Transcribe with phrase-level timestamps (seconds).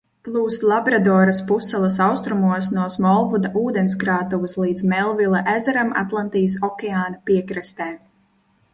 [0.27, 7.93] Plūst Labradoras pussalas austrumos no Smolvuda ūdenskrātuves līdz Melvila ezeram Atlantijas okeāna piekrastē.